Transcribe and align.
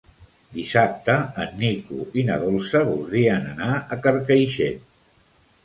Dissabte 0.53 1.17
en 1.43 1.51
Nico 1.59 1.99
i 2.21 2.25
na 2.31 2.39
Dolça 2.45 2.83
voldrien 2.89 3.47
anar 3.53 3.71
a 3.77 4.01
Carcaixent. 4.09 4.85